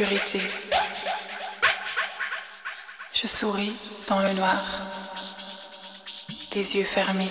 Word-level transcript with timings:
L'obscurité. 0.00 0.40
Je 3.12 3.26
souris 3.26 3.76
dans 4.08 4.20
le 4.20 4.32
noir, 4.32 4.62
les 6.54 6.76
yeux 6.76 6.84
fermés. 6.84 7.28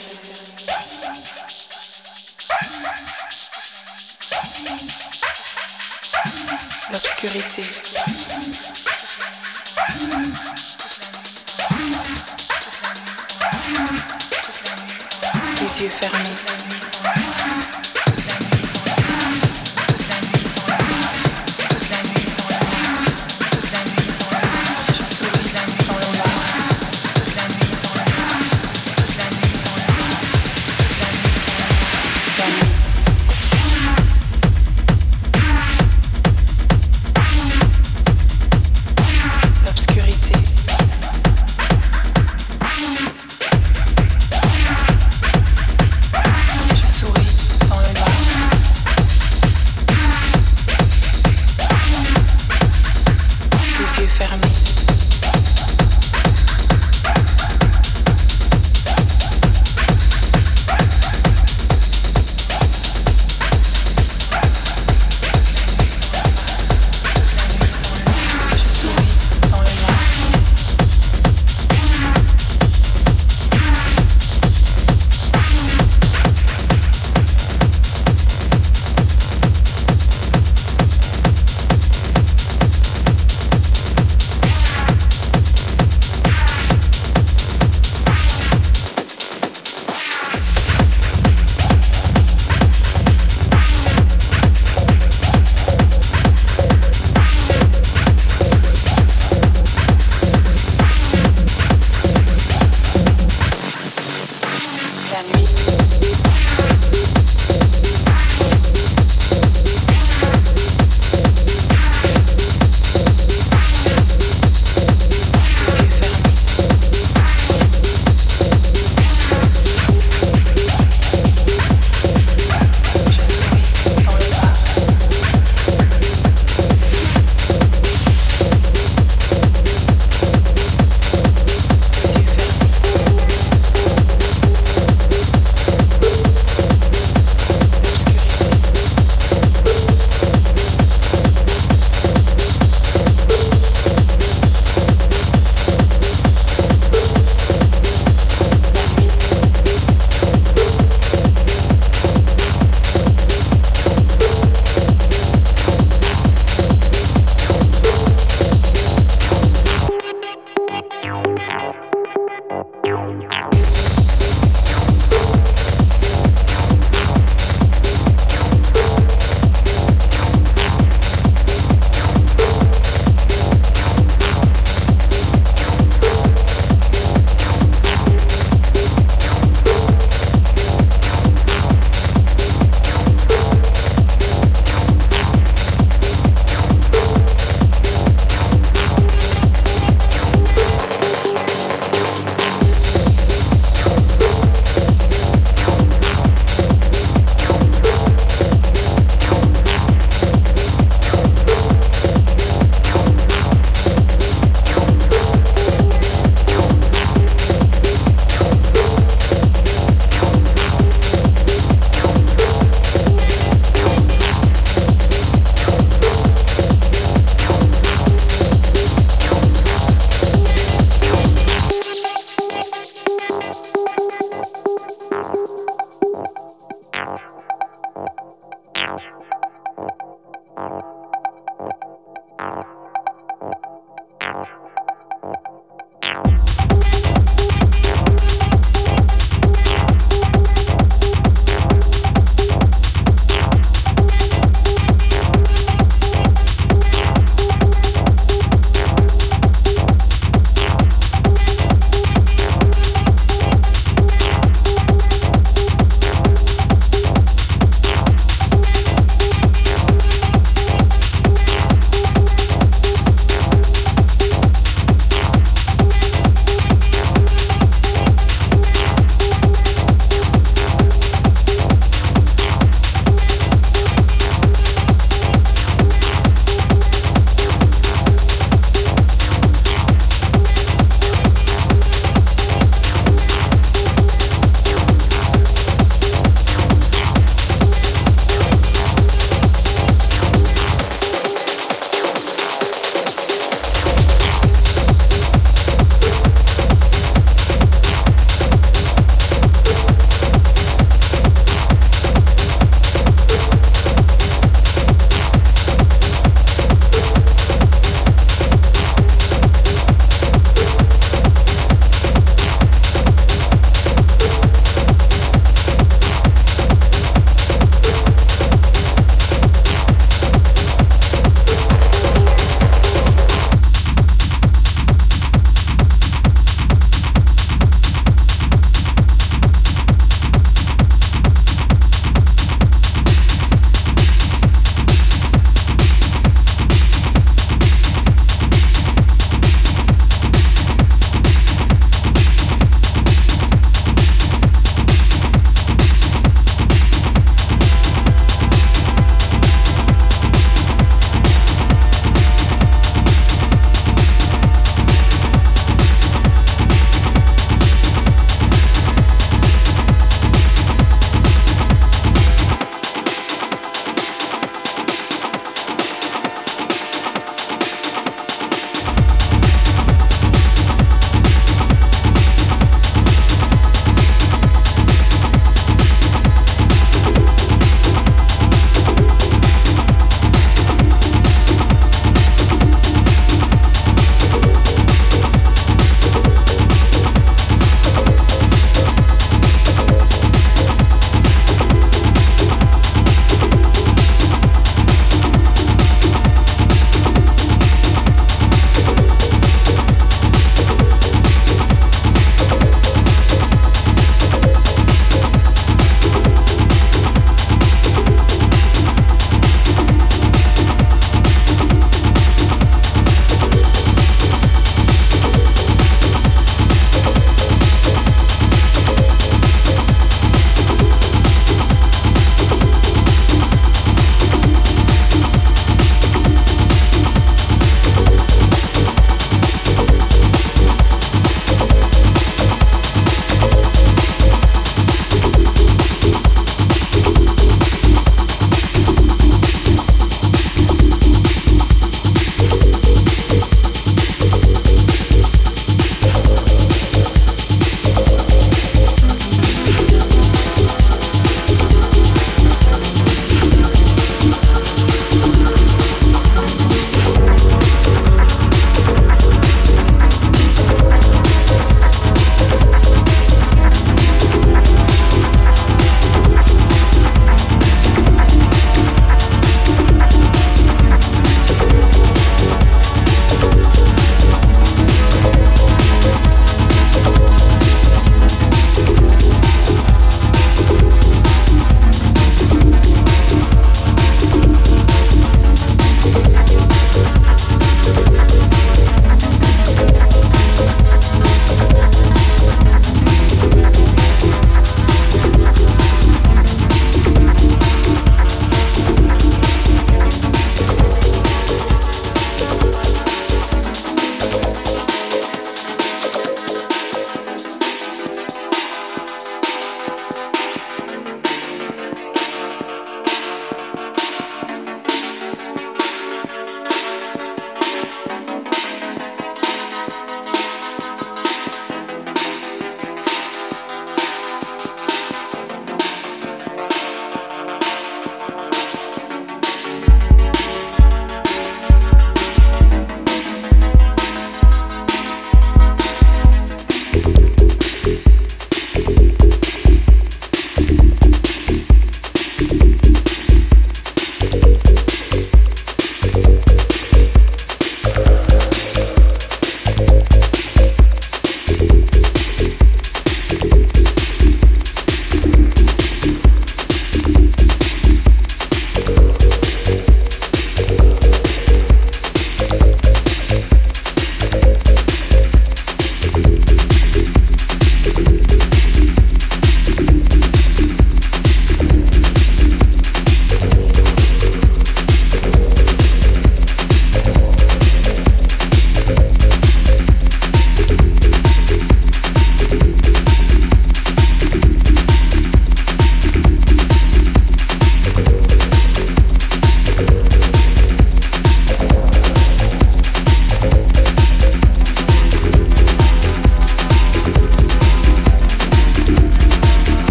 L'obscurité. 6.91 7.63
Les 15.59 15.81
yeux 15.81 15.89
fermés. 15.89 16.78